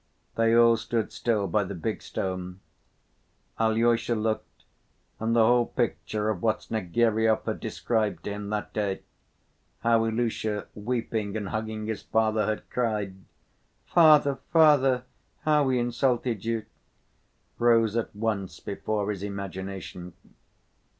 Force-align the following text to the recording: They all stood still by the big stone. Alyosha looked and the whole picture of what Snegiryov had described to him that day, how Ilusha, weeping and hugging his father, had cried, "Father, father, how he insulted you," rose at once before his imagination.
They 0.33 0.55
all 0.55 0.77
stood 0.77 1.11
still 1.11 1.45
by 1.45 1.63
the 1.63 1.75
big 1.75 2.01
stone. 2.01 2.59
Alyosha 3.59 4.15
looked 4.15 4.63
and 5.19 5.35
the 5.35 5.45
whole 5.45 5.67
picture 5.67 6.29
of 6.31 6.41
what 6.41 6.63
Snegiryov 6.63 7.45
had 7.45 7.59
described 7.59 8.23
to 8.23 8.31
him 8.31 8.49
that 8.49 8.73
day, 8.73 9.03
how 9.81 10.03
Ilusha, 10.05 10.65
weeping 10.73 11.37
and 11.37 11.49
hugging 11.49 11.85
his 11.85 12.01
father, 12.01 12.47
had 12.47 12.67
cried, 12.71 13.13
"Father, 13.85 14.39
father, 14.51 15.03
how 15.41 15.69
he 15.69 15.77
insulted 15.77 16.45
you," 16.45 16.65
rose 17.59 17.95
at 17.95 18.15
once 18.15 18.59
before 18.59 19.11
his 19.11 19.21
imagination. 19.21 20.13